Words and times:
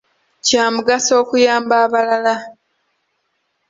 Kya 0.45 0.63
mugaso 0.75 1.11
okuyamba 1.21 1.75
abalala. 1.85 2.35